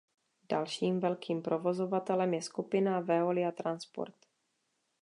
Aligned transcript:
Dalším 0.49 0.99
velkým 0.99 1.41
provozovatelem 1.41 2.33
je 2.33 2.41
skupina 2.41 2.99
Veolia 2.99 3.51
Transport. 3.51 4.15